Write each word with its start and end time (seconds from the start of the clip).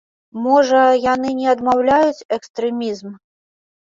Можа, 0.45 0.79
яны 1.13 1.29
не 1.41 1.47
адмаўляюць 1.55 2.25
экстрэмізм? 2.39 3.09